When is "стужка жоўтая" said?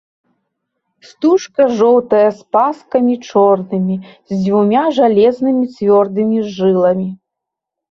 1.09-2.29